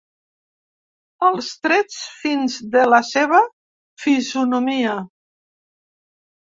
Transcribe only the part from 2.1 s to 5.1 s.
fins de la seva fisonomia.